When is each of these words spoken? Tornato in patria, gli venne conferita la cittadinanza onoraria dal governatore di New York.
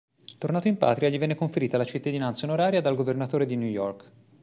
Tornato 0.39 0.67
in 0.67 0.77
patria, 0.79 1.09
gli 1.09 1.19
venne 1.19 1.35
conferita 1.35 1.77
la 1.77 1.83
cittadinanza 1.85 2.47
onoraria 2.47 2.81
dal 2.81 2.95
governatore 2.95 3.45
di 3.45 3.55
New 3.55 3.69
York. 3.69 4.09